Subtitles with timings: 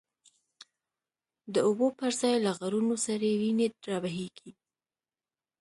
[1.53, 4.51] د اوبو پر ځای له غرونو، سری وینی را بهیږی